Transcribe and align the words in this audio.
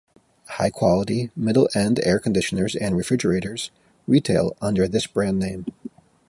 High 0.47 0.71
quality, 0.71 1.29
middle-end 1.35 1.99
air 2.03 2.17
conditioners 2.17 2.75
and 2.75 2.97
refrigerators 2.97 3.69
retail 4.07 4.55
under 4.59 4.87
this 4.87 5.05
brand 5.05 5.37
name. 5.37 5.67